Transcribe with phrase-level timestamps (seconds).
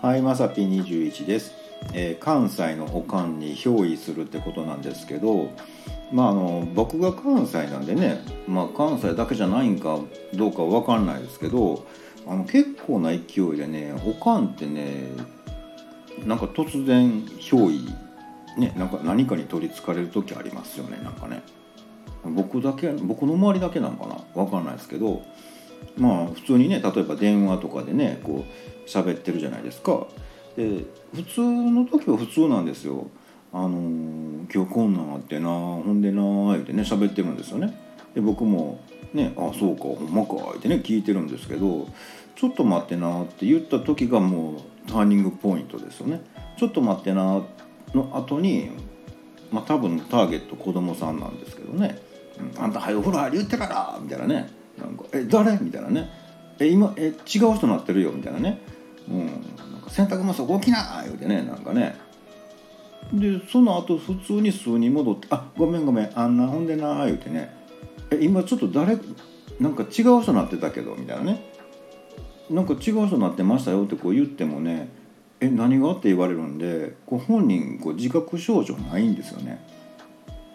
[0.00, 1.52] はい、まさぴ21です、
[1.92, 5.50] えー関西のおかんに憑依するってことなんですけど、
[6.12, 9.98] まあ、あの僕が関西なんでね、まあ、関西だけじゃないんか
[10.34, 11.84] どうか分かんないですけど
[12.28, 15.08] あの結構な勢いでねおかんってね
[16.24, 17.92] なんか突然憑依、
[18.56, 21.42] ね、なんか何かに取りつかれる時ありますよねなんかね。
[22.24, 25.24] 僕だけ僕の周りだけなのかな分かんないですけど
[25.98, 30.06] まあ普通にね例えば電話とかでねこう喋ってるじゃないですか。
[30.56, 30.84] で
[31.14, 33.06] 普通の時は普通なんですよ。
[33.52, 37.78] あのー今日こんなんあってなほんでな言ってね喋ってるんですよね。
[38.14, 38.80] で僕も
[39.12, 41.86] ねあそうかほんまかってね聞いてるんですけど
[42.34, 46.22] ちょっと待ってなって言った時がもうターニングポイントですよね。
[46.56, 47.42] ちょっと待ってな
[47.94, 48.70] の後に
[49.52, 51.98] まあ多分ターゲット子供さんなんですけどね
[52.56, 54.50] 「うんあんた早くお風呂入り言ってから」みたいなね
[55.12, 56.08] 「え誰?」みたいなね
[56.58, 58.60] 「え今え違う人になってるよ」みたいなね
[59.08, 61.42] 「うん、なんか洗濯もそこ起きな!」言うてね。
[61.42, 61.96] なんかね。
[63.12, 66.10] でその後普通に数人戻って「あごめんごめん。
[66.14, 67.50] あんなほんでな」言うてね
[68.10, 68.98] 「え今ちょっと誰？
[69.60, 71.42] なんか違う人になってたけど」みたいなね
[72.50, 74.88] 「なんか違う人になってましたよ」ってこう言ってもね
[75.40, 76.96] 「え何が?」って言われるんで。
[77.06, 79.64] こう本人こう自覚症状ないんですよね。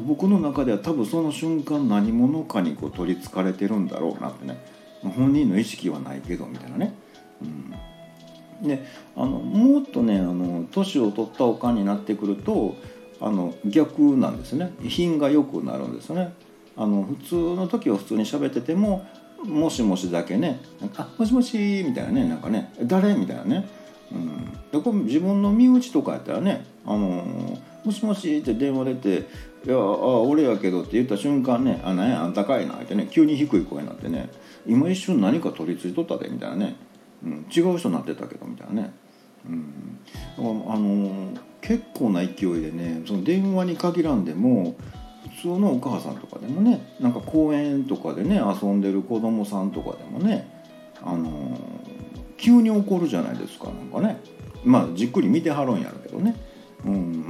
[0.00, 4.58] 僕の中では多分その瞬間何者かにこう取りつかれてるんだろうなってね
[5.02, 6.94] 本人の意識はないけどみたいなね。
[8.62, 8.84] うん、で
[9.16, 12.76] あのもっとねあの年を取ったおかんになってくると
[13.20, 16.32] あの逆なんですね品が良くなるんですね。
[16.76, 19.06] あの普通の時は普通に喋ってても
[19.44, 20.60] 「もしもし」だけね
[20.96, 21.56] 「あもしもし」
[21.86, 23.68] みたいなねなんかね「誰?」みたいなね。
[24.12, 27.24] うん、でこれ自分の身内とかやったらね「あの
[27.84, 29.08] もしもし」って電話出て
[29.66, 34.30] 「いやあ俺やけど」って言った瞬間ね「あなんやあんたかいな」ってね急に低い声になってね
[34.66, 36.76] 「今一瞬何か取り付いとったで」みたいなね、
[37.24, 38.92] うん、違う人になってたけどみたいなね。
[39.46, 39.98] うん、
[40.38, 44.74] だからあの結構な勢いでねその電話に限らんでも
[45.36, 50.48] 普通のお母さんとかでもねなんか公園とかでね遊んでる子供さんとかでもね
[51.02, 51.58] あの
[52.38, 54.18] 急に怒るじゃないですかなんかね。
[54.64, 56.34] まあじっくり見てはるんやろうけどね、
[56.84, 57.23] うん、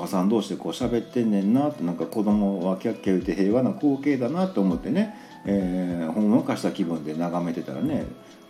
[0.00, 8.06] お母さん同士でこう喋ってんねんなってなんか子供はキャッキャ言って平和な光景だなと思ってね、えー、ほんわかした気分で眺めてたらね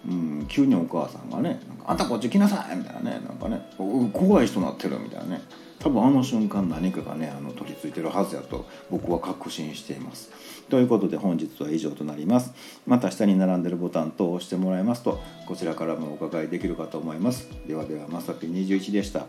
[0.09, 5.43] うん、急にお母さんがね「なんかあんたこっち来なさい」みたいなねなんかね怖い人なってるみたいなね
[5.78, 10.31] 多分あの瞬間何かがねあの取り付いてるはずやと僕は確信しています。
[10.71, 12.55] ということで本日は以上となります。
[12.87, 17.50] また下に並んでるボタン等を押してもらいますとこちらからもお伺いできるかと思います。
[17.66, 19.27] ではではまさぴ21でした。